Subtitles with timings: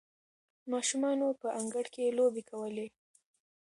[0.71, 2.87] ماشومانو په انګړ کې لوبې کولې.